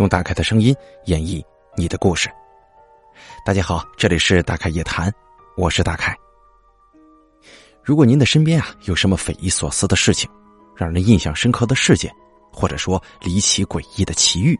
[0.00, 1.44] 用大凯的声音演绎
[1.76, 2.30] 你的故事。
[3.44, 5.12] 大家好，这里是大凯夜谈，
[5.58, 6.16] 我是大凯。
[7.84, 10.26] 如果您的身边啊有什么匪夷所思的事情，
[10.74, 12.10] 让人印象深刻的事件，
[12.50, 14.58] 或者说离奇诡异的奇遇，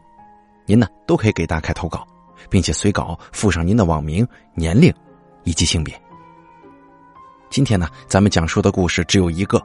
[0.67, 2.07] 您呢都可以给大凯投稿，
[2.47, 4.93] 并且随稿附上您的网名、年龄
[5.43, 5.99] 以及性别。
[7.49, 9.59] 今天呢，咱们讲述的故事只有一个。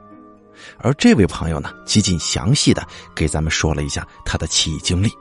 [0.79, 2.83] 而这位朋友呢，极尽详细的
[3.15, 5.11] 给咱们说了一下他的奇异经历。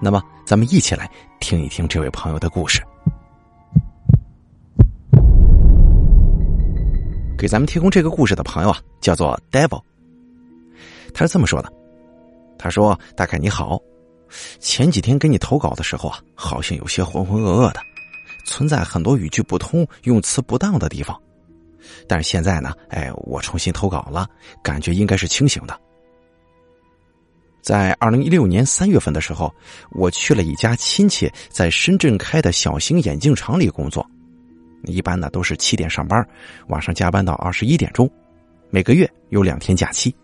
[0.00, 1.10] 那么，咱们一起来
[1.40, 2.82] 听一听这位朋友的故事。
[7.38, 9.80] 给咱们提供这个故事的朋友啊，叫做 Devil。
[11.14, 11.72] 他是这么说的
[12.58, 13.78] ：“他说，大概你好，
[14.58, 17.80] 前几天给你投稿的时候啊，好像有些浑浑噩噩的，
[18.46, 21.18] 存在很多语句不通、用词不当的地方。”
[22.08, 24.26] 但是现在呢，哎，我重新投稿了，
[24.62, 25.78] 感觉应该是清醒的。
[27.66, 29.52] 在二零一六年三月份的时候，
[29.90, 34.08] 我去了一家亲戚在深圳开的小型眼镜厂里工作，
[34.84, 36.24] 一般呢都是七点上班，
[36.68, 38.08] 晚上加班到二十一点钟，
[38.70, 40.14] 每个月有两天假期。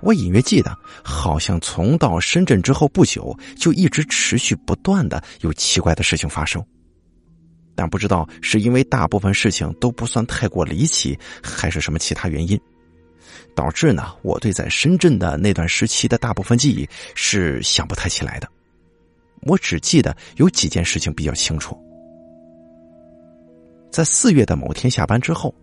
[0.00, 6.62] 我隐约记得，好像从到深圳之后不久，就一直持续不断的有奇怪的事情发生。
[7.74, 12.60] 但不知道是因为大部分事情都不算太过离奇，还是什么其他原因，
[13.54, 14.14] 导致呢？
[14.22, 18.48] 我对在深圳的那段时期的大部分记忆是想不太起来的。
[19.42, 21.78] 我只记得有几件事情比较清楚。
[23.90, 25.54] 在四月的某天下班之后，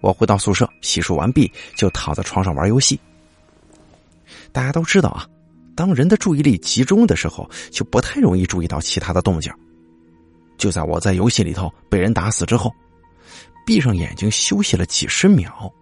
[0.00, 2.98] 我回到宿舍洗漱完毕，就躺在床上玩游戏。
[4.52, 5.26] 大家都知道啊，
[5.74, 9.52] 当人的注意力集中的时候，就不太容易注意到其他的动静。
[10.58, 12.72] 就在我在游戏里头被人打死之后，
[13.66, 15.72] 闭上眼睛休息了几十秒。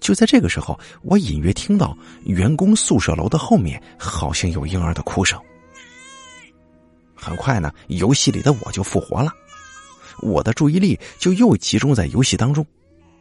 [0.00, 5.40] 就在这个时候，我隐约听到员工宿舍楼的后面好像有婴儿的哭声。
[7.14, 9.30] 很快呢，游戏里的我就复活了，
[10.20, 12.64] 我的注意力就又集中在游戏当中，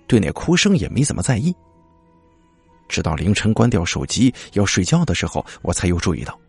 [0.07, 1.53] 对那哭声也没怎么在意。
[2.87, 6.39] 直到凌晨关掉手机要睡觉的时候，我才又注意到，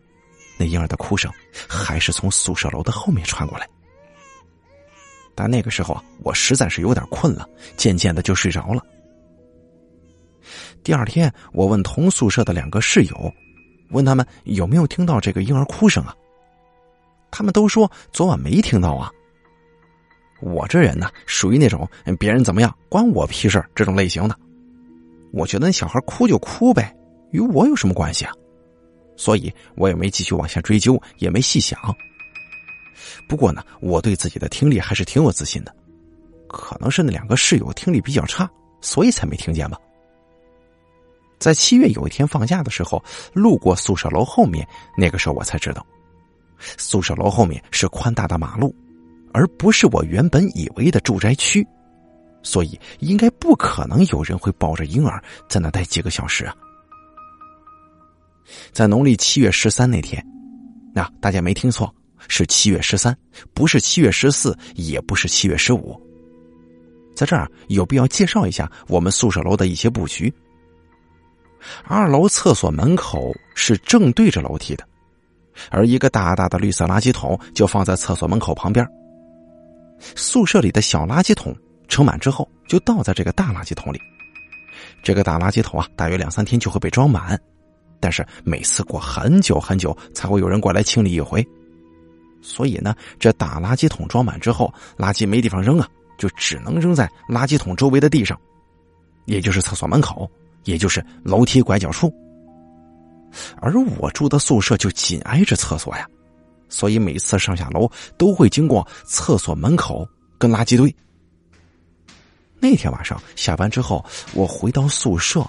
[0.57, 1.31] 那婴儿的哭声
[1.67, 3.67] 还是从宿舍楼的后面传过来。
[5.35, 8.83] 但那个时候啊，我实在是有点困了，渐渐的就睡着了。
[10.83, 13.33] 第二天，我问同宿舍的两个室友，
[13.91, 16.15] 问他们有没有听到这个婴儿哭声啊？
[17.29, 19.11] 他们都说昨晚没听到啊。
[20.41, 21.87] 我这人呢，属于那种
[22.19, 24.35] 别人怎么样关我屁事这种类型的。
[25.31, 26.95] 我觉得那小孩哭就哭呗，
[27.29, 28.33] 与我有什么关系啊？
[29.15, 31.79] 所以我也没继续往下追究，也没细想。
[33.29, 35.73] 不过呢，我对自己的听力还是挺有自信的，
[36.47, 38.49] 可能是那两个室友听力比较差，
[38.81, 39.77] 所以才没听见吧。
[41.41, 43.03] 在七月有一天放假的时候，
[43.33, 44.65] 路过宿舍楼后面，
[44.95, 45.83] 那个时候我才知道，
[46.77, 48.75] 宿舍楼后面是宽大的马路，
[49.33, 51.67] 而不是我原本以为的住宅区，
[52.43, 55.19] 所以应该不可能有人会抱着婴儿
[55.49, 56.55] 在那待几个小时啊。
[58.71, 60.23] 在农历七月十三那天，
[60.93, 61.91] 那大家没听错。
[62.27, 63.17] 是七月十三，
[63.51, 65.99] 不是七月十四，也不是七月十五。
[67.15, 70.31] 在这儿有必要介绍一下我们宿舍楼的一些布局。
[71.83, 74.83] 二楼厕所门口是正对着楼梯的，
[75.69, 78.87] 而一个大大的绿色垃圾桶就放在厕所门口旁边。
[80.15, 81.55] 宿舍里的小垃圾桶
[81.87, 83.99] 盛满之后，就倒在这个大垃圾桶里。
[85.03, 87.39] 这个大垃圾桶啊，大约两三天就会被装满，
[87.99, 91.45] 但是每次过很久很久才会有人过来清理一回。
[92.41, 98.39] 所以呢，这大垃圾桶装满之后，垃圾没地方扔啊，就只能扔在垃圾桶周围的地上，
[99.25, 100.27] 也就是厕所门口，
[100.63, 102.13] 也就是楼梯拐角处。
[103.61, 106.05] 而我住的宿舍就紧挨着厕所呀，
[106.67, 110.07] 所以每次上下楼都会经过厕所门口
[110.37, 110.93] 跟垃圾堆。
[112.59, 115.45] 那天晚上下班之后，我回到宿舍，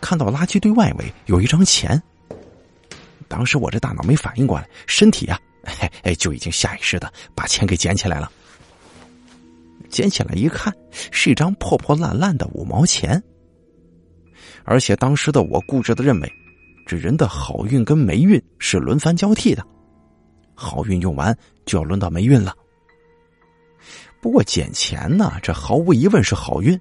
[0.00, 2.00] 看到垃圾堆外围有一张钱。
[3.26, 5.38] 当时我这大脑没反应过来，身体啊。
[5.64, 8.30] 嘿，哎，就已经下意识的把钱给捡起来了。
[9.90, 10.72] 捡起来一看，
[11.10, 13.22] 是一张破破烂烂的五毛钱。
[14.70, 16.30] 而且当时的我固执的认为，
[16.86, 19.64] 这人的好运跟霉运是轮番交替的，
[20.54, 21.34] 好运用完
[21.64, 22.54] 就要轮到霉运了。
[24.20, 26.78] 不过捡钱呢，这毫无疑问是好运，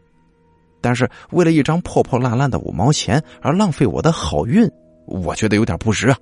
[0.82, 4.70] 但是为了一张破破烂烂的五毛钱而浪费我的好运，
[5.06, 6.18] 我觉得有点不值啊。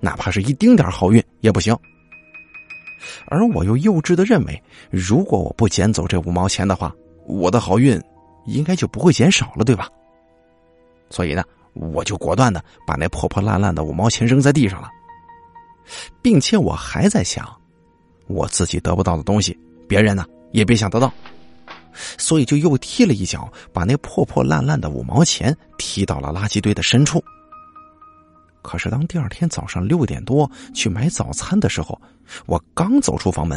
[0.00, 1.72] 哪怕是一丁点好运也不行。
[3.28, 4.60] 而我又幼稚的认为，
[4.90, 6.92] 如果我不捡走这五毛钱的话，
[7.28, 8.02] 我的好运
[8.46, 9.88] 应该就不会减少了，对吧？
[11.10, 11.44] 所以呢，
[11.74, 14.88] 我就果断的把那破破烂烂的五毛钱扔在地上了，
[16.20, 17.48] 并且我还在想，
[18.26, 19.58] 我自己得不到的东西，
[19.88, 21.12] 别人呢也别想得到，
[22.18, 27.22] 所以就又踢了一脚，把那破破烂烂的五毛钱踢到了垃圾堆的深处。
[28.62, 32.00] 可是当第二天早上六点多去买早餐的时候，
[32.46, 33.56] 我刚走出房门，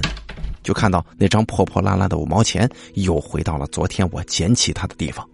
[0.62, 5.28] 就看到那张破破烂烂的五毛钱又回到了昨天我捡起它的地方。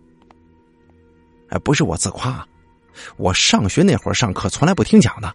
[1.50, 2.46] 哎，不是我自夸，
[3.18, 5.34] 我上学那会儿上课从来不听讲的。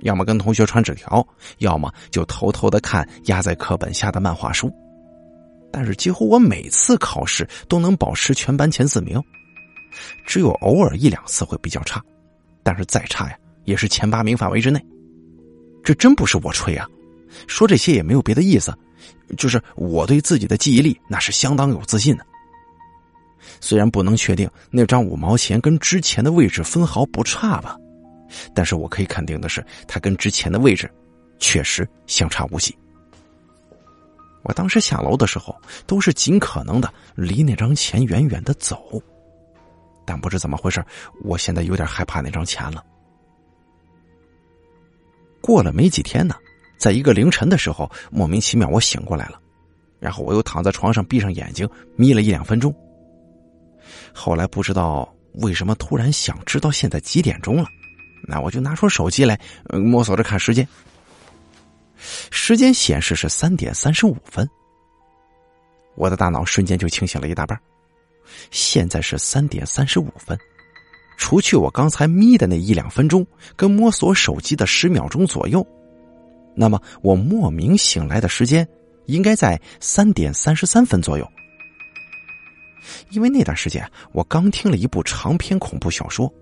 [0.00, 1.26] 要么跟同学传纸条，
[1.58, 4.72] 要么就偷偷的看压在课本下的漫画书。
[5.72, 9.20] 但是几乎我每次考试都能保持全班前四名，
[10.24, 12.00] 只有偶尔一两次会比较差，
[12.62, 14.80] 但是再差呀也是前八名范围之内。
[15.82, 16.86] 这真不是我吹啊，
[17.48, 18.72] 说这些也没有别的意思，
[19.36, 22.24] 就是我对自己的记忆力那是相当有自信的。
[23.60, 27.76] 虽然不能确定那张五毛钱跟之前的位置分毫不差吧。
[28.54, 30.90] 但是我可以肯定的是，它跟之前的位置
[31.38, 32.76] 确实相差无几。
[34.42, 35.54] 我当时下楼的时候，
[35.86, 39.02] 都是尽可能的离那张钱远远的走。
[40.06, 40.84] 但不知怎么回事，
[41.22, 42.84] 我现在有点害怕那张钱了。
[45.40, 46.34] 过了没几天呢，
[46.78, 49.40] 在一个凌晨的时候，莫名其妙我醒过来了，
[50.00, 52.74] 然后我又躺在床上闭上眼睛眯了一两分钟。
[54.12, 57.66] 后来不知道为什么突然想知道现在几点钟了。
[58.26, 59.38] 那我就拿出手机来，
[59.70, 60.66] 摸索着看时间。
[62.30, 64.48] 时间显示是三点三十五分，
[65.94, 67.58] 我的大脑瞬间就清醒了一大半。
[68.50, 70.38] 现在是三点三十五分，
[71.16, 73.26] 除去我刚才眯的那一两分钟，
[73.56, 75.66] 跟摸索手机的十秒钟左右，
[76.54, 78.68] 那么我莫名醒来的时间
[79.06, 81.26] 应该在三点三十三分左右。
[83.10, 86.32] 因为那段时间我刚听了一部长篇恐怖小说。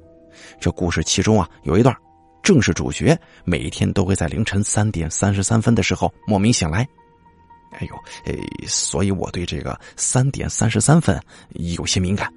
[0.61, 1.97] 这故事其中啊，有一段，
[2.43, 6.87] 正是主角每天都会在凌晨三点三十三分的时候莫名醒来。
[7.73, 7.97] 哎呦，
[8.27, 11.21] 诶，所以我对这个三点三十三分
[11.55, 12.33] 有些敏感。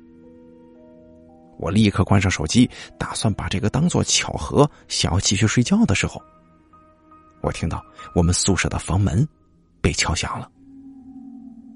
[1.58, 6.22] 我立刻关上手机，打算把这个当做巧合，想要继续睡觉的时候，
[7.42, 7.84] 我听到
[8.16, 9.28] 我们宿舍的房门
[9.82, 10.50] 被敲响了，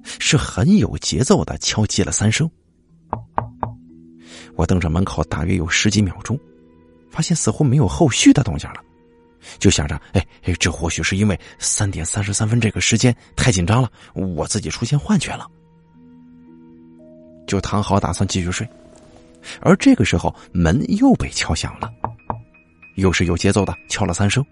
[0.04, 2.50] 是很有节奏的敲击了三声。
[4.56, 6.40] 我瞪着门口，大约有十几秒钟，
[7.10, 8.84] 发现似乎没有后续的动静了，
[9.58, 15.48] 就想着，哎哎，这或许是因为三点三十三分这个时间太紧张了，我自己出现幻觉了，
[17.48, 18.68] 就躺好打算继续睡。
[19.60, 21.92] 而这个时候，门又被敲响了，
[22.96, 24.46] 又是有节奏的敲了三声。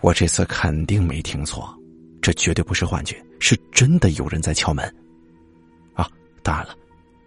[0.00, 1.76] 我这次肯定没听错，
[2.20, 4.84] 这绝对不是幻觉，是真的有人在敲门。
[5.94, 6.08] 啊，
[6.42, 6.74] 当然了。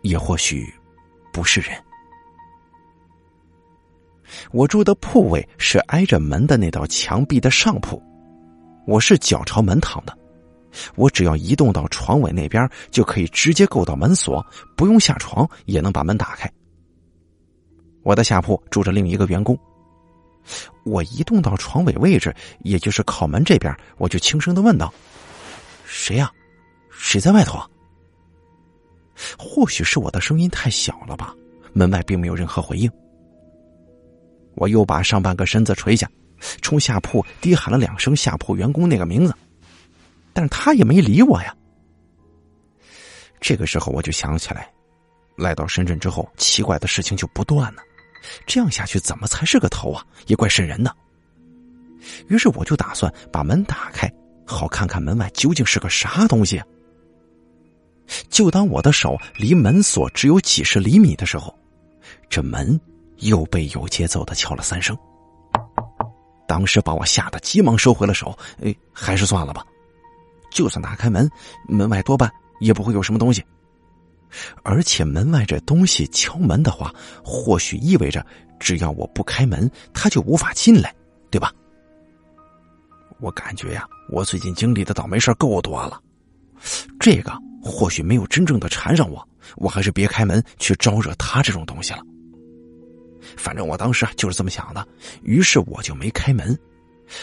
[0.01, 0.69] 也或许
[1.31, 1.69] 不是人。
[4.51, 8.03] 我住的铺位是挨着门的那道墙壁的上铺，
[8.85, 10.17] 我是脚朝门躺的，
[10.95, 14.45] 我只要移动到床尾那边，就可以直接够到门锁，
[14.75, 16.51] 不用下床也能把门打开。
[18.01, 19.57] 我的下铺住着另一个员工，
[20.83, 24.93] 我移动到床尾位置，也就是靠门这边，我就轻声的问道
[25.85, 26.31] ：“谁呀？
[26.89, 27.59] 谁在外头？”
[29.37, 31.35] 或许是我的声音太小了吧，
[31.71, 32.91] 门外并没有任何回应。
[34.55, 36.09] 我又把上半个身子垂下，
[36.61, 39.33] 冲下铺低喊了两声下铺员工那个名字，
[40.33, 41.55] 但是他也没理我呀。
[43.39, 44.71] 这个时候我就想起来，
[45.35, 47.81] 来到深圳之后，奇怪的事情就不断了，
[48.45, 50.05] 这样下去怎么才是个头啊？
[50.27, 50.95] 也怪瘆人的。
[52.27, 54.11] 于是我就打算把门打开，
[54.45, 56.61] 好看看门外究竟是个啥东西。
[58.29, 61.57] 就当我的手离门锁只有几十厘米的时候，
[62.29, 62.79] 这门
[63.19, 64.97] 又被有节奏的敲了三声。
[66.45, 69.65] 当时把我吓得急忙收回了手，哎，还是算了吧。
[70.51, 71.29] 就算打开门，
[71.67, 73.43] 门外多半也不会有什么东西。
[74.63, 78.25] 而且门外这东西敲门的话，或许意味着
[78.59, 80.93] 只要我不开门，他就无法进来，
[81.29, 81.51] 对吧？
[83.19, 86.01] 我感觉呀，我最近经历的倒霉事够多了，
[86.99, 87.31] 这个。
[87.65, 89.25] 或许没有真正的缠上我，
[89.55, 91.99] 我还是别开门去招惹他这种东西了。
[93.37, 94.85] 反正我当时就是这么想的，
[95.21, 96.59] 于是我就没开门，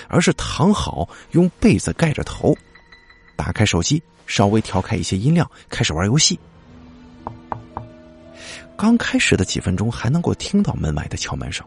[0.09, 2.57] 而是躺好，用被子盖着头，
[3.37, 6.41] 打开手机，稍微调开一些音量，开始玩游戏。
[8.81, 11.63] 刚开始的几分钟还能够听到门外的敲门声，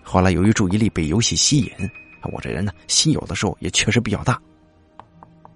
[0.00, 1.72] 后来由于注意力被游戏吸引，
[2.32, 4.40] 我这人呢心有的时候也确实比较大。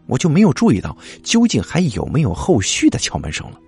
[0.06, 3.60] 我就没有注意到究竟还有没有后续的敲门声了。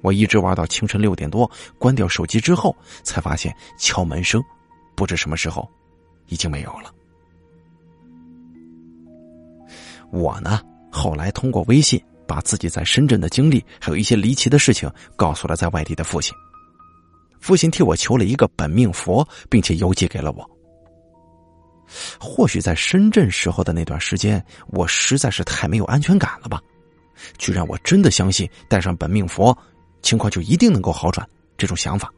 [0.00, 4.42] 我一直玩到清晨六点多，关掉手机之后，才发现敲门声
[4.94, 5.68] 不知什么时候
[6.28, 6.90] 已经没有了。
[10.10, 16.34] 我呢，后来通过微信把自己在深圳的经历，还有一些离奇的事情，告诉了在外地的父亲。
[17.40, 20.50] 父亲替我求了一个本命佛，并且邮寄给了我。
[22.18, 26.60] 或许在深圳时候的那段时间，我实在是太没有安全感了吧，
[27.38, 29.56] 居然我真的相信带上本命佛，
[30.02, 32.12] 情况就一定能够好转这种想法。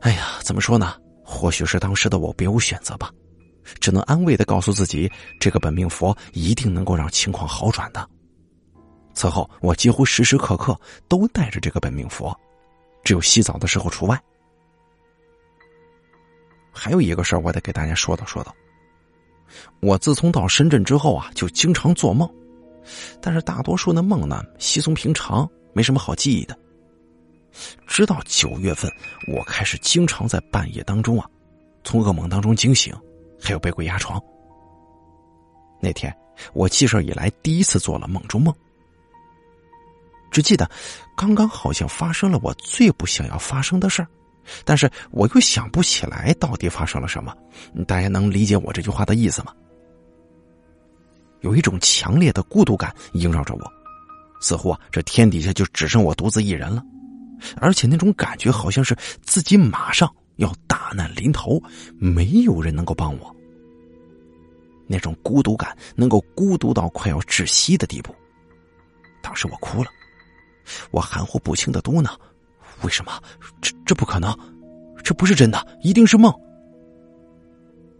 [0.00, 0.94] 哎呀，怎么说呢？
[1.24, 3.10] 或许是当时的我别无选择吧，
[3.80, 8.08] 只能安慰的告诉自己，这个本命佛一定能够让情况好转的。
[9.14, 10.78] 此后，我几乎时时刻刻
[11.08, 12.36] 都带着这个本命佛，
[13.04, 14.20] 只有洗澡的时候除外。
[16.72, 18.54] 还有一个事儿，我得给大家说道说道。
[19.80, 22.28] 我自从到深圳之后啊，就经常做梦，
[23.20, 26.58] 但是大多数的梦呢稀松平常，没什么好记忆的。
[27.86, 28.90] 直到九月份，
[29.28, 31.30] 我开始经常在半夜当中啊，
[31.84, 32.92] 从噩梦当中惊醒，
[33.44, 34.18] 还有被鬼压床。
[35.80, 36.14] 那天
[36.54, 38.54] 我记事以来第一次做了梦中梦，
[40.30, 40.68] 只记得
[41.14, 44.08] 刚刚好像发生了我最不想要发生的事儿，
[44.64, 47.36] 但是我又想不起来到底发生了什么。
[47.86, 49.52] 大家能理解我这句话的意思吗？
[51.42, 53.72] 有一种强烈的孤独感萦绕着我，
[54.40, 56.82] 似乎啊，这天底下就只剩我独自一人了。
[57.58, 61.62] 而且那种感觉好像是自己马上要大难临头，
[61.98, 63.33] 没有人能够帮我。
[64.86, 68.14] 那种孤独感能够孤独到快要窒息的地步。
[69.22, 69.90] 当时我哭了，
[70.90, 72.10] 我含糊不清的嘟囔
[72.82, 73.22] ：“为什么？
[73.60, 74.36] 这这不可能，
[75.02, 76.32] 这不是真的，一定是梦。”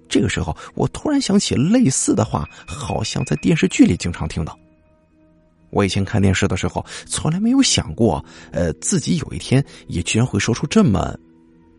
[0.07, 4.57] 这个时候，我突然想起类似的话，好像在电视剧里经常听到。
[5.71, 11.19] 我以前看电视的时候，从来没有想过，呃，自己有一天也居然会说出这么，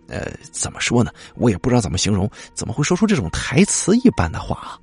[0.08, 1.14] 呃，怎么说呢？
[1.36, 4.80] 我也不知道怎么形容，怎么会说出这种台词一般的话啊？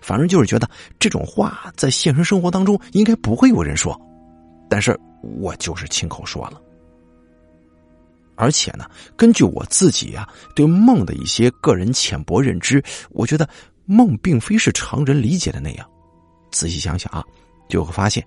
[0.00, 0.68] 反正就是觉得
[0.98, 3.98] 这种话在现实生活当中应该不会有人说，
[4.68, 4.98] 但是
[5.40, 6.60] 我就是亲口说了。
[8.36, 12.80] 而且呢，根据我自己啊对梦的一些个人浅薄认知，
[13.10, 13.48] 我觉得
[13.84, 15.88] 梦并非是常人理解的那样。
[16.52, 17.24] 仔细想想啊，
[17.68, 18.24] 就会发现。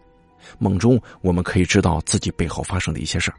[0.59, 3.37] 梦中，我们可以知道自己背后发生的一些事儿。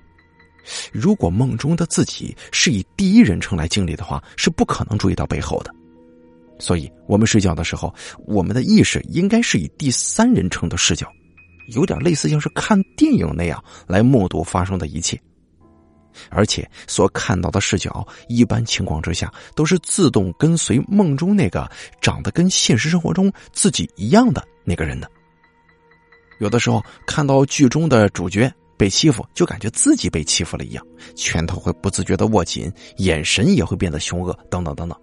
[0.92, 5.74] 如果梦中的自己是以第一人称来经历的话，是不可能注意到背后的。
[6.62, 7.92] 所以，我们睡觉的时候，
[8.24, 11.08] 我们的意识应该是以第三人称的视角，
[11.74, 15.20] 有点类似像是看电影那样来目睹发生的一切。
[16.30, 21.68] 而且，所看到的视角，一般情况之下都是自动跟随梦中那个
[22.00, 25.10] 长得跟现实生活中自己一样的那个人的。
[26.38, 34.96] 有的时候看到剧中的主角被欺负，就感觉自己被欺负了一样，拳头会不自觉的握紧，眼神也会变得凶恶，等等等等。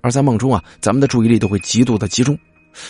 [0.00, 2.38] 而在梦中啊，咱们的注意力都会极度的集中，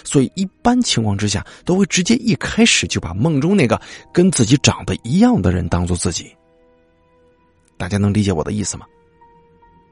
[0.05, 3.81] 所以一般情况之下，都会直接一开始就把梦中那个
[4.13, 6.35] 跟自己长得一样的人当做自己。
[7.77, 8.87] 大家能理解我的意思吗？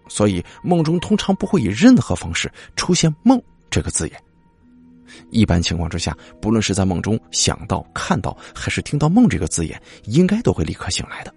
[0.09, 4.23] 所以梦中通常不会以任何方式出现“梦”这个字眼。
[5.31, 11.35] 一般情况之下，不论是在梦中想到、看到，还是听到“梦”这个字眼，应该都会立刻醒来的。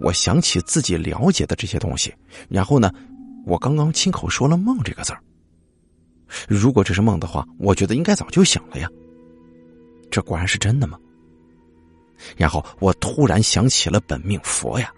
[0.00, 2.14] 我想起自己了解的这些东西，
[2.48, 2.92] 然后呢，
[3.44, 5.20] 我刚刚亲口说了“梦”这个字儿。
[6.48, 8.88] 如果这是梦的话，我觉得应该早就醒了呀。
[10.10, 10.98] 这果然是真的吗？
[12.36, 14.92] 然后我突然想起了本命佛呀，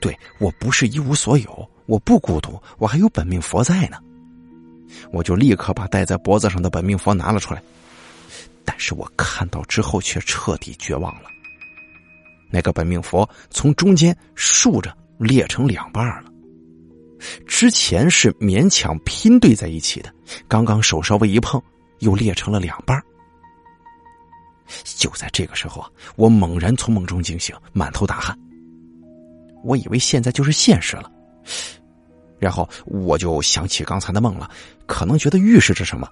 [0.00, 3.98] 对我不是一无所有，我不孤独，我还有本命佛在呢。
[5.12, 7.62] 我就立刻把戴在脖子上的本命佛拿了出来，
[8.64, 11.28] 但是我看到之后却彻底绝望了。
[12.50, 16.30] 那个本命佛从中间竖着裂成两半了，
[17.46, 20.12] 之前是勉强拼对在一起的，
[20.46, 21.60] 刚刚手稍微一碰，
[22.00, 23.00] 又裂成了两半。
[24.84, 28.38] 就在这个时候啊，我猛然从梦中惊醒，满头大汗。
[29.64, 31.10] 我以为现在就是现实了。
[32.38, 34.48] 然后我就想起刚才的梦了，
[34.86, 36.08] 可能觉得预示着什么。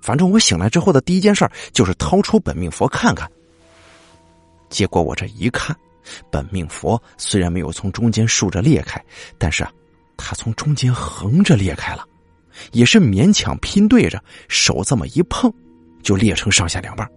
[0.00, 3.30] 反正我醒来之后的第一件事就是掏出本命佛看看。
[4.70, 5.76] 结果我这一看，
[6.30, 9.04] 本命佛虽然没有从中间竖着裂开，
[9.36, 9.70] 但是啊，
[10.18, 12.06] 它从中间横着裂开了，
[12.72, 15.50] 也是勉强拼对着，手这么一碰，
[16.02, 17.10] 就裂成上下两半。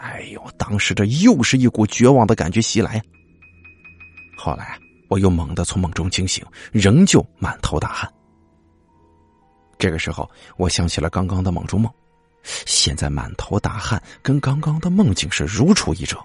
[0.00, 3.00] 哎呦，当时这又是一股绝望的感觉袭来。
[4.36, 4.76] 后来。
[5.10, 8.08] 我又猛地从梦中惊醒，仍旧满头大汗。
[9.76, 11.92] 这个时候，我想起了刚刚的梦中梦，
[12.44, 16.16] 现在满头大汗，跟刚刚的梦境是如出一辙。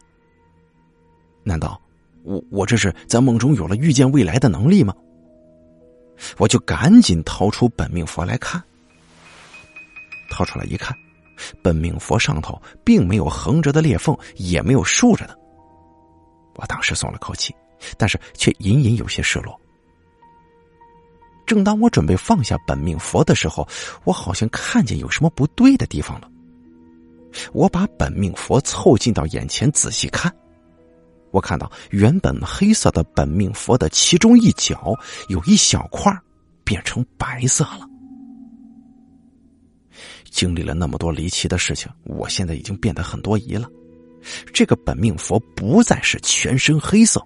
[1.42, 1.82] 难道
[2.22, 4.94] 我我这是在梦中有了预见未来的能力吗？
[6.38, 8.62] 我就赶紧掏出本命佛来看。
[10.30, 10.96] 掏出来一看，
[11.62, 15.38] 本命佛上头并没有横着的裂缝，也没有竖着的。
[16.56, 17.54] 我当时松了口气，
[17.98, 19.60] 但是却隐隐有些失落。
[21.46, 23.68] 正当我准备放下本命佛的时候，
[24.04, 26.30] 我好像看见有什么不对的地方了。
[27.54, 30.34] 我把本命佛凑近到眼前仔细看，
[31.36, 36.18] 我看到原本黑色的本命佛的其中一角有一小块
[36.64, 37.82] 变成白色了。
[40.30, 43.70] 经历了那么多离奇的事情，我现在已经变得很多疑了。
[44.54, 47.22] 这个本命佛不再是全身黑色，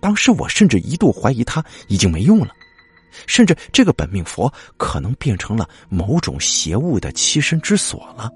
[0.00, 2.48] 当时我甚至一度怀疑它已经没用了。
[3.26, 8.30] 甚至这个本命佛可能变成了某种邪物的栖身之所了。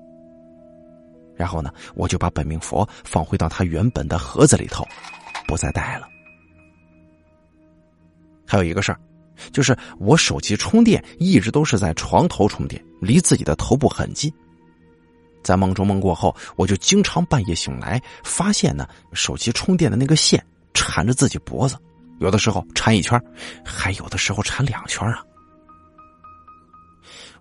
[1.39, 4.85] 然后呢，我就把本命佛放回到它原本的盒子里头，
[5.47, 6.09] 不再带了。
[8.45, 8.99] 还有一个事儿，
[9.53, 14.33] 就是我手机充电一直都是在床头充电，离自己的头部很近。
[15.45, 21.77] 在梦中梦过后，我就经常半夜醒来，发现呢，手机充电的那个线缠着自己脖子。
[22.19, 23.23] 有的时候缠一圈，
[23.65, 25.23] 还有的时候缠两圈啊！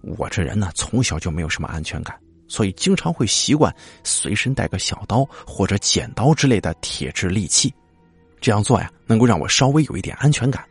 [0.01, 2.16] 我这人呢，从小就没有什么安全感，
[2.48, 3.74] 所以经常会习惯
[4.04, 7.74] 随身带个小刀或者剪刀之类的铁质利器。
[8.39, 10.63] 这样做呀，能够让我稍微有一点安全感。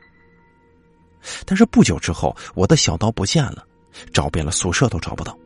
[1.44, 3.66] 但是不久之后，我的小刀不见了，
[4.12, 5.36] 找遍了宿舍都找不到。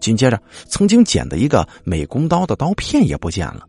[0.00, 3.68] 紧接着，曾经捡的一个美工刀的刀片也不见了。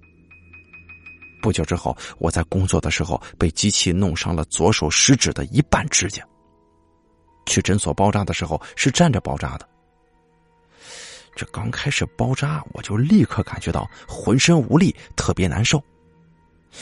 [1.41, 6.23] 不久之后，我在工作的时候被机器弄伤了左手食指的一半指甲。
[7.47, 9.67] 去诊所包扎的时候是站着包扎的。
[11.35, 15.81] 这刚开始包扎，我就立刻感觉到浑身无力，特别难受，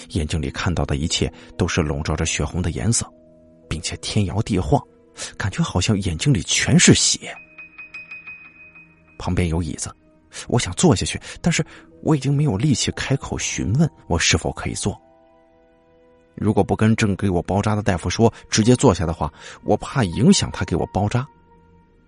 [0.10, 3.10] 眼睛里看到的一切都是笼罩着血红的颜色，
[3.70, 4.82] 并且天摇地晃，
[5.38, 7.34] 感觉好像眼睛里全是血。
[9.18, 9.94] 旁边有椅子。
[10.48, 11.66] 我想坐下去，但是
[12.04, 14.96] 我已经没有力气开口询问我是否可以坐。
[16.36, 19.34] 如果不跟正给我包扎的大夫说，直接坐下的话，
[19.64, 21.28] 我怕影响他给我包扎，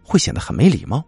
[0.03, 1.03] 会显得很没礼貌。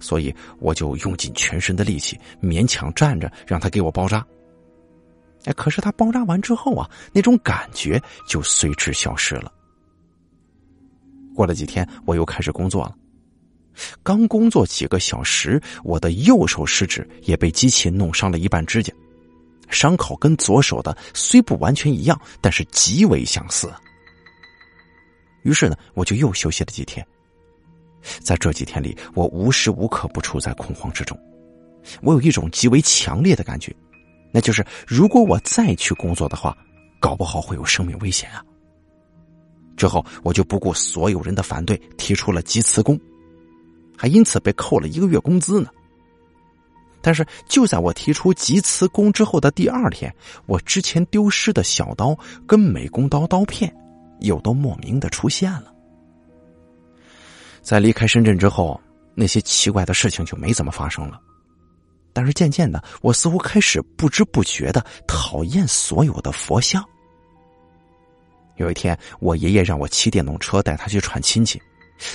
[0.00, 4.24] 所以我就用尽全身的力气，勉强站着让他给我包扎。
[5.44, 9.52] 哎，可是他包扎完之后啊，那种感觉就随之消失了。
[11.34, 12.94] 过了几天，我又开始工作了。
[14.02, 18.92] 刚工作几个小时，我的右手食指也被机器弄伤了一半指甲，
[19.70, 23.72] 伤口跟左手的虽不完全一样，但是极为相似。
[25.44, 27.06] 于是呢，我就又休息了几天。
[28.20, 31.18] 在这几天里，我无时无刻不处在恐慌之中，
[32.02, 33.74] 我有一种极为强烈的感觉，
[34.32, 36.56] 那就是如果我再去工作的话，
[37.00, 38.42] 搞不好会有生命危险啊。
[39.76, 42.98] 之后，我就不顾所有人的反对，提出了急辞工。
[43.96, 45.68] 还因此被扣了一个月工资呢。
[47.00, 50.12] 但是就在我提出急辞工之后的第二天，
[50.46, 53.72] 我之前丢失的小刀跟美工刀刀片
[54.18, 55.72] 又都莫名的出现了。
[57.68, 58.80] 在离开深圳之后，
[59.14, 61.20] 那些奇怪的事情就没怎么发生了。
[62.14, 66.82] 但是渐渐的，我似乎开始不知不觉的讨厌所有的佛像。
[68.56, 71.60] 有一天，我爷爷让我骑电动车带他去串亲戚。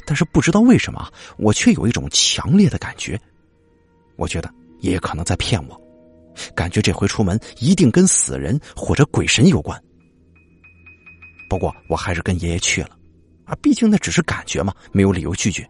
[0.08, 3.16] 但是不知道为什么，我却有一种强烈的感觉，
[4.16, 5.80] 我觉得爷爷可能在骗我，
[6.56, 9.80] 感觉这回出门一定跟死人或者鬼神有关。
[11.48, 12.98] 不过我还是跟爷爷去了，
[13.45, 15.69] 啊，毕竟那只是感觉嘛，没有理由拒绝。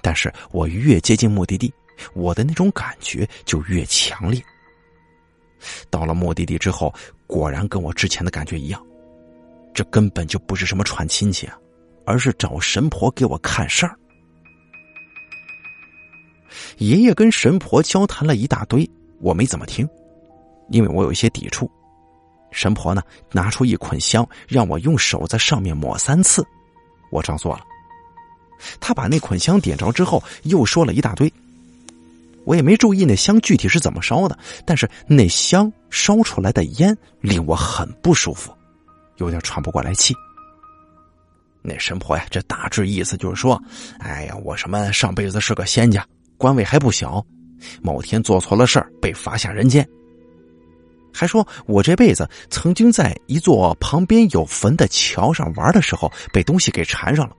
[0.00, 1.72] 但是我越接近目的地，
[2.14, 4.42] 我的那种感觉就越强烈。
[5.90, 6.94] 到了目的地之后，
[7.26, 8.84] 果然跟我之前的感觉一样，
[9.74, 11.56] 这根本就不是什么串亲戚啊。
[12.06, 13.96] 而是找神婆给我看事儿。
[16.78, 18.88] 爷爷跟神婆交谈了一大堆，
[19.20, 19.88] 我没怎么听，
[20.70, 21.70] 因为我有一些抵触。
[22.50, 26.44] 神婆呢，拿出一捆香，让我用手在上面抹三次，
[27.10, 27.64] 我照做了。
[28.78, 31.32] 他把那捆香点着之后，又说了一大堆，
[32.44, 38.52] 我也没注意那香具体是怎么烧的，但是那香烧出来的烟令我很不舒服，
[39.16, 40.14] 有点喘不过来气。
[41.62, 43.62] 那神婆呀，这大致意思就是说，
[43.98, 47.24] 哎呀，我什么上辈子是个仙家，官位还不小，
[47.82, 49.86] 某天做错了事儿被罚下人间。
[51.12, 57.34] 还说我这辈子曾经在一座旁边有坟的桥上玩的时候被东西给缠上了，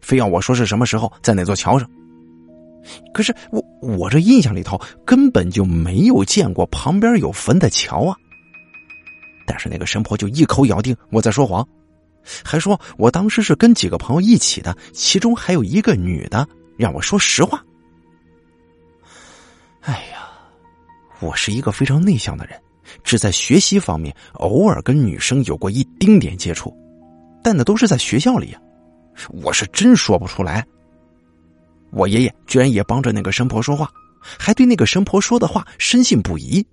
[0.00, 1.88] 非要我说是什么时候在哪座桥上。
[3.12, 8.16] 可是我我这印象里头根本就没有见过旁边有坟的桥啊。
[9.46, 11.66] 但是那个神婆就一口咬定我在说谎。
[12.44, 17.64] 还说我当时是跟几个朋友一起的，其中还有一个女的，让我说实话。
[19.80, 20.27] 哎呀，
[21.20, 22.60] 我是一个非常内向的人，
[23.02, 26.76] 只在学习方面偶尔跟女生有过一丁点接触，
[27.42, 28.60] 但那都是在学校里呀，
[29.42, 30.64] 我是真说不出来。
[31.90, 36.64] 我爷爷居然也帮着那个神婆说话，还对那个神婆说的话深信不疑。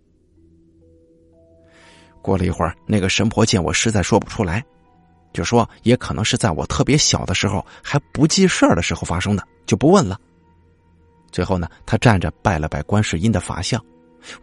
[2.22, 4.64] 过了一会儿，那个神婆见我实在说不出来。
[5.32, 10.18] 就说也可能是在我特别小的时候还不记事儿的时候发生的，就不问了。
[11.30, 13.84] 最后呢，他站着拜了拜观世音的法像，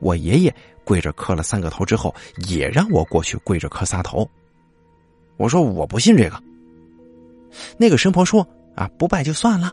[0.01, 2.14] 我爷爷跪着磕了三个头之后，
[2.49, 4.29] 也让我过去跪着磕仨头。
[5.37, 6.42] 我说我不信这个。
[7.77, 9.71] 那个神婆说啊，不拜就算了，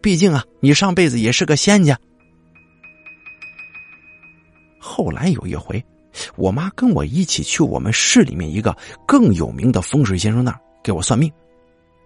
[0.00, 1.98] 毕竟啊，你上辈子也是个仙家。
[4.78, 5.84] 后来有一回。
[6.36, 11.32] 我妈跟我一起去我们市里面一个更有名的风水先生那儿给我算命，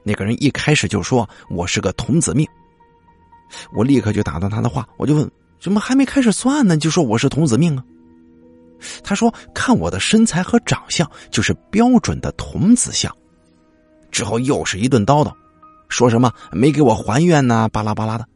[0.05, 2.47] 那个人一开始就说我是个童子命，
[3.75, 5.29] 我立刻就打断他的话，我就问：
[5.61, 6.77] 怎么还没开始算呢？
[6.77, 7.85] 就说我是童子命啊？
[9.03, 13.11] 他说看我的身材和长相就是标准的童子相，
[14.11, 15.33] 之后又是一顿叨叨，
[15.89, 18.27] 说什么没给我还愿呐，巴拉巴拉的。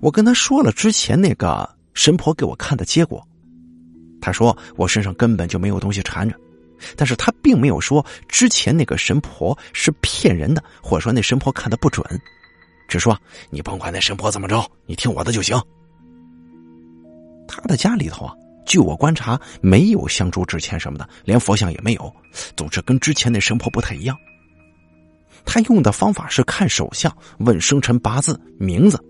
[0.00, 3.26] 我跟他说了之前那个神婆给我看的结果。
[4.18, 6.34] 他说：“我身上根本就没有东西缠着，
[6.96, 12.04] 但是他并没有说之前那个神婆是骗人的，或者说那神婆看的不准，
[12.88, 13.18] 只说
[13.50, 15.60] 你甭管那神婆怎么着，你听我的就行。”
[17.48, 18.34] 他的家里头啊，
[18.66, 22.12] 据我观察，没有香烛纸钱什么的，连佛像也没有，
[22.56, 24.16] 总之跟之前那神婆不太一样。
[25.44, 29.00] 他用的方法是看手相、问生辰八字、名字，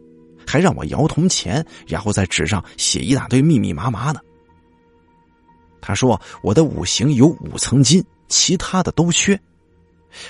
[0.47, 4.21] 还让我摇铜钱，然后在纸上写一大堆密密麻麻的。
[5.81, 9.41] 他说：“我的五行有五层金，其他的都缺。”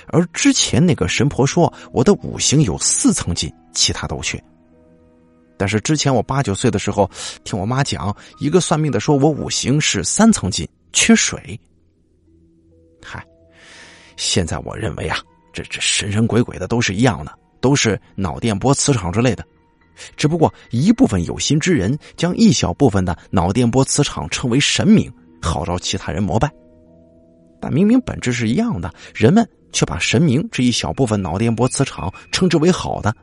[0.07, 4.41] 而之前那个神婆说：“我的五行有四层金，其他都缺。”
[5.57, 7.09] 但是之前我八九岁的时候，
[7.43, 11.59] 听我妈讲，一个算命的说我五行是三层金，缺水。
[13.03, 13.25] 嗨，
[14.15, 15.17] 现在我认为啊，
[15.53, 19.43] 这这神神鬼鬼的都是一样的，都是脑电波磁场之类的。
[20.15, 25.11] 只不过一部分有心之人将一小部分的脑电波磁场称为神明。
[25.39, 26.51] 号召其他人膜拜，
[27.61, 29.47] 但明明本质是一样的，人们
[29.77, 33.15] 却把神明这一小部分脑电波磁场称之为好的，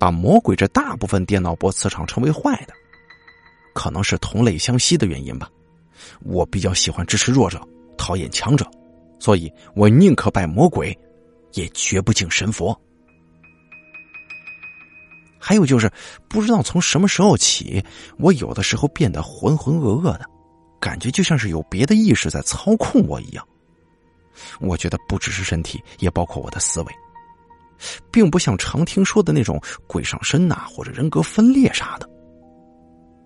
[0.00, 2.74] 把魔鬼这大部分电脑波磁场称为坏的，
[3.72, 5.48] 可能是同类相吸的原因吧。
[6.24, 7.60] 我比较喜欢支持弱者，
[7.96, 8.68] 讨厌强者，
[9.20, 10.92] 所以我宁可拜魔鬼，
[11.52, 12.76] 也绝不敬神佛。
[15.38, 15.88] 还有就是，
[16.28, 17.80] 不知道从什么时候起，
[18.18, 20.28] 我有的时候变得浑浑噩噩的。
[20.80, 23.46] 感觉就像是有别的意识在操控我一样，
[24.60, 26.92] 我觉得不只是身体，也包括我的思维，
[28.10, 32.08] 并不像常听说的那种鬼上身呐，或者人格分裂啥的。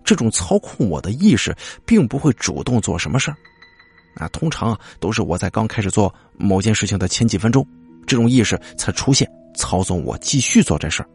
[0.03, 3.37] 这种操控我的意识，并不会主动做什么事儿，
[4.15, 7.67] 啊，通常啊都是我在刚开始做某件事情的前几分钟，
[8.05, 11.09] 这种意识才出现，操纵我继续做这事儿。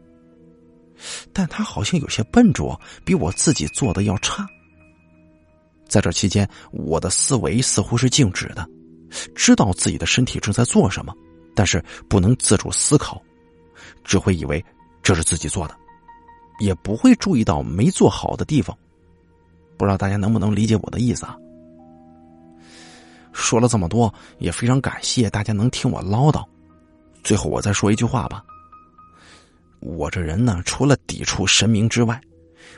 [1.32, 4.46] 但他好像有些笨拙，比我自己做的要差。
[5.88, 8.64] 在这期间，我的思维似乎是静止的，
[9.34, 11.14] 知道自己的身体正在做什么，
[11.54, 13.22] 但是不能自主思考，
[14.04, 14.64] 只会以为
[15.02, 15.76] 这是自己做的，
[16.60, 18.76] 也不会注意到没做好的地方。
[19.76, 21.36] 不知道大家能不能理解我的意思啊？
[23.32, 26.44] 说了这么多，也非常感谢大家能听我唠叨。
[27.24, 28.44] 最后，我再说一句话吧。
[29.80, 32.20] 我这人呢，除了抵触神明之外，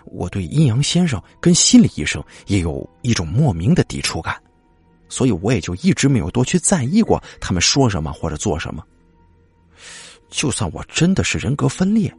[0.07, 4.41] 我对阴阳先生跟心理医生也有一种莫名的抵触感，
[5.15, 8.83] 所以我也就一直没有多去在意过他们说什么或者做什么。
[10.29, 12.13] 就算我真的是人格分裂，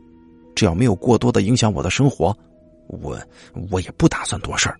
[0.55, 2.33] 只要没有过多的影响我的生活，
[2.87, 3.19] 我
[3.69, 4.79] 我也不打算多事儿。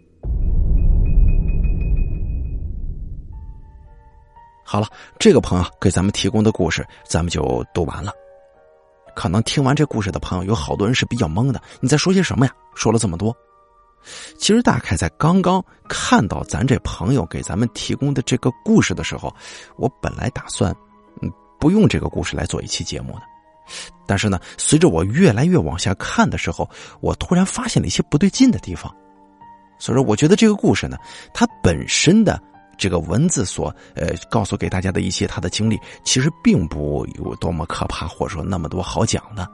[4.63, 4.87] 好了，
[5.19, 8.13] 这个朋友给咱们提供的故事，咱们就读完了。
[9.13, 12.53] 可能听完这故事的朋友有好多人是比较懵的，你在说些什么呀？
[12.75, 13.35] 说了这么多，
[14.37, 19.33] 其实大概在刚刚看到咱这朋友给咱们提供的这个故事的时候，
[19.77, 20.73] 我本来打算
[21.21, 23.21] 嗯不用这个故事来做一期节目的，
[24.05, 26.69] 但是呢，随着我越来越往下看的时候，
[27.01, 28.93] 我突然发现了一些不对劲的地方，
[29.79, 30.97] 所以说我觉得这个故事呢，
[31.33, 32.41] 它本身的。
[32.77, 39.49] 这个文字所呃告诉给大家的一些他的经历，其实并不有多么可怕，或者说那么多好讲的。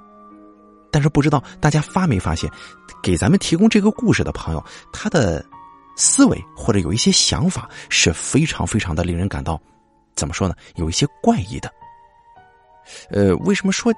[0.91, 2.49] 但是不知道大家发没发现，
[3.01, 5.43] 给咱们提供这个故事的朋友，他的
[5.95, 9.59] 思维或者有一些想法是非常非常的令人感到
[10.15, 10.55] 怎么说呢？
[10.75, 11.71] 有一些怪异的。
[13.09, 13.93] 呃，为什么说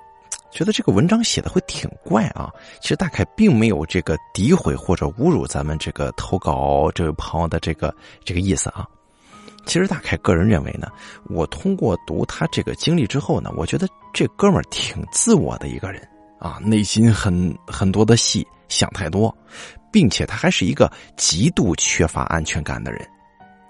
[0.51, 2.51] 觉得这个文章写的会挺怪啊？
[2.79, 8.85] 其实大概并没有这个诋毁或者侮辱咱们这个投稿这位朋友的这个这个意思啊。
[9.65, 10.91] 其实大概个人认为呢，
[11.29, 16.07] 我通过读他这个经历之后呢，我觉得这哥们儿挺自我的一个人
[16.43, 19.33] 啊，内心很很多的戏，想太多，
[19.93, 23.01] 并且他还是一个极度缺乏安全感的人。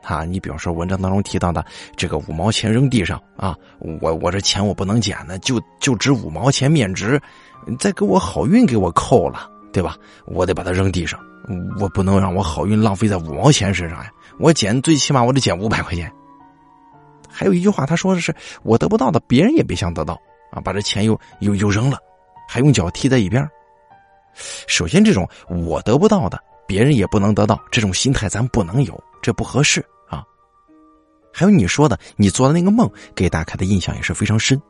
[0.01, 1.63] 啊，你比方说文章当中提到的
[1.95, 3.55] 这个五毛钱扔地上啊，
[4.01, 7.21] 我我这钱我不能捡呢，就就值五毛钱面值，
[7.77, 9.95] 再给我好运给我扣了，对吧？
[10.25, 11.19] 我得把它扔地上，
[11.79, 14.12] 我不能让我好运浪费在五毛钱身上呀。
[14.39, 16.12] 我捡最起码我得捡五百块钱。
[17.29, 20.19] 还有一句话，他说的是我得不到的，别人也别想得到
[20.51, 20.59] 啊！
[20.59, 21.97] 把这钱又又又扔了，
[22.54, 23.44] 还用脚踢在一边。
[24.68, 30.24] 首先，这种我得不到的，别人也不能得到，这种心态咱不能有，这不合适啊。
[31.34, 34.62] 还有你说的，你做的那个梦给大凯的印象也是非常深。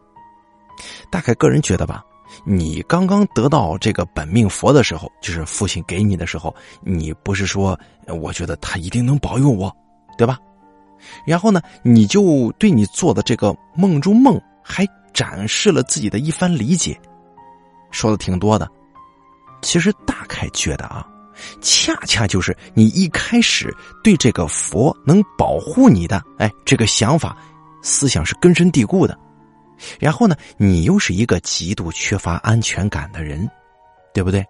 [1.12, 2.02] 大凯个人觉得吧，
[2.46, 9.70] 你刚刚得到这个本命佛的时候，就是父亲给你的时候，你不是说我觉得他一定能保佑我，
[10.18, 10.40] 对吧？
[11.28, 16.98] 然后呢，你就对你做的这个梦中梦还展示了自己的一番理解，
[17.94, 18.70] 说的挺多的。
[19.62, 21.08] 其实大凯觉得啊。
[21.62, 27.36] 恰恰就是你一开始对这个佛能保护你的，哎，这个想法、
[27.82, 29.18] 思想是根深蒂固的。
[30.00, 33.50] 然后呢，你又是一个极度缺乏安全感的人，
[34.14, 34.46] 对不对？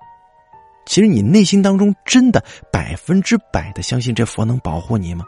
[0.86, 5.26] 其实你内心当中真的百分之百的相信这佛能保护你吗？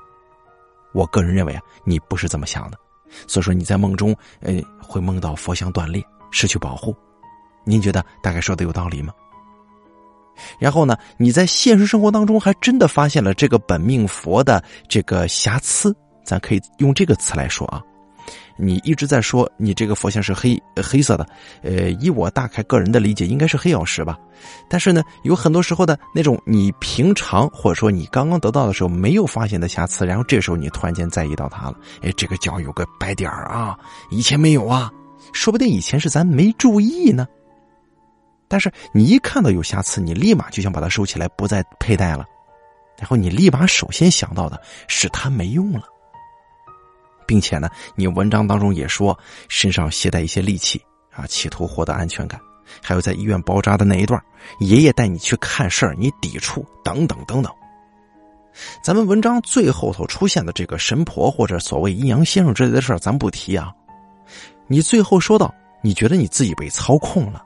[0.94, 2.78] 我个人认为啊，你不是这么想的。
[3.28, 6.94] 所以说你在梦中，呃，会梦到佛像断裂，失去保护。
[7.66, 9.14] 您觉得大概说的有道理吗？
[10.60, 17.82] 然后呢，你在现实生活当中还真的发现了这个本命佛的这个瑕疵，咱可以用这个词来说啊。
[18.58, 21.28] 你一直在说你这个佛像是黑黑色的，
[21.62, 24.18] 呃，以我大概个人的理解，应该是黑曜石吧。
[24.70, 33.78] 但是呢，有很多时候的那种你平常或者说你刚刚得到的时候没有发现的瑕疵，然后这时候你突然间在意到它了，哎，这个角有个白点儿啊，
[34.10, 34.92] 以前没有啊，
[35.34, 37.28] 说不定以前是咱没注意呢。
[38.48, 42.26] 但是你一看到有瑕疵，你立马就想把它收起来，不再佩戴了。
[42.98, 45.84] 然后你立马首先想到的是它没用了，
[47.28, 49.18] 并且呢，你文章当中也说
[49.50, 50.82] 身上携带一些利器
[51.12, 52.40] 啊，企图获得安全感。
[52.82, 54.22] 还有在医院包扎的那一段，
[54.60, 57.54] 爷爷带你去看事儿，你抵触等等等等。
[58.82, 63.72] 咱们文章最后头出现的这个神婆或者所谓阴阳先生之类的事儿，咱不提啊。
[64.68, 65.54] 你最后说到，
[65.84, 67.44] 你觉得你自己被操控了。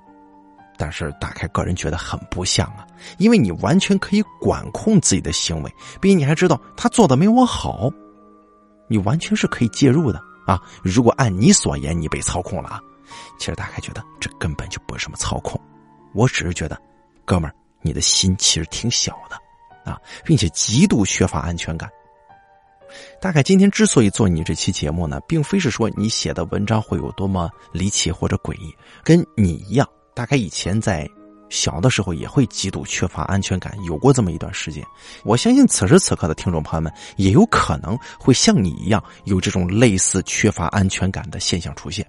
[0.80, 2.88] 但是大概个人觉得很不像啊，
[3.18, 7.92] 因为你完全可以管控自己的行为，并且你还知道他做的没我好，
[8.88, 10.58] 你完全是可以介入的啊。
[10.82, 12.82] 如果按你所言，你被操控了啊，
[13.38, 15.60] 其实大概觉得这根本就不是什么操控，
[16.14, 16.82] 我只是觉得，
[17.26, 21.90] 哥们儿，你的心其实挺小的啊，并且极度缺乏安全感。
[23.22, 29.86] 大概今天之所以做你这期节目呢，并非是说你写的文章会有多么离奇或者诡异，跟你一样。
[30.14, 31.10] 大概以前在
[31.50, 34.86] 小的时候也会极度缺乏安全感，有过这么一段时间。
[35.24, 42.06] 我相信此时此刻的听众朋友们也有可能会像你一样有这种类似缺乏安全感的现象出现。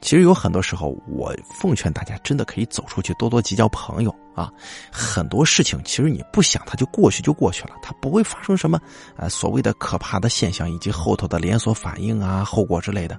[0.00, 4.48] 其实有很多时候，我奉劝大家真的可以走出去，多多结交朋友啊。
[4.92, 8.80] 很多事情其实你不想，它就过去就过去了，它不会发生什么
[9.16, 13.18] 啊所谓的可怕的现象以及后头的连锁反应啊、后果之类的。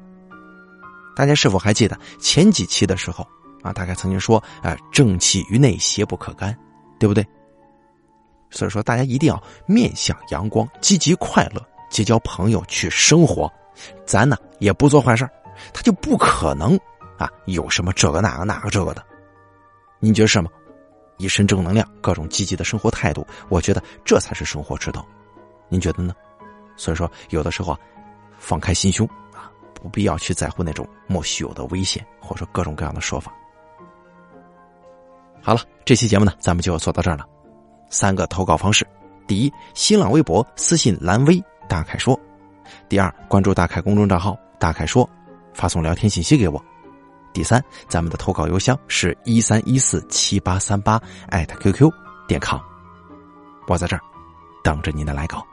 [1.17, 3.27] 大家是否还记得前几期的时候？
[3.61, 6.57] 啊，大概曾经说，啊，正气于内，邪不可干，
[6.99, 7.25] 对不对？
[8.49, 13.51] 所以说，大家一定要面向阳光，积极快乐，结交朋友，去生活。
[14.05, 15.29] 咱呢也不做坏事
[15.71, 16.77] 他就不可能
[17.17, 19.05] 啊有什么这个那个那个这个的。
[19.99, 20.49] 您觉得是吗？
[21.17, 25.05] 一身正能量，各种积极的生活态度，我觉得这才是生活之道。
[25.67, 26.13] 您觉得呢？
[26.75, 27.79] 所以说，有的时候啊，
[28.37, 33.33] 放开心胸啊，不必要去在乎那种莫须有的危险，或者说各种各样的说法。
[35.41, 37.25] 好了，这期节目呢，咱们就做到这儿了。
[37.89, 38.85] 三个投稿方式：
[39.27, 42.13] 第一，新浪微博私信蓝威大凯说；
[42.87, 45.09] 第二，关注大凯公众账号大凯说，
[45.53, 46.59] 发送聊天信息给我；
[47.33, 51.89] 第三，咱们的投稿邮箱是一三一四七八三八艾特 QQ
[52.27, 52.59] 点 com，
[53.67, 54.01] 我在这儿
[54.63, 55.43] 等着您的来稿。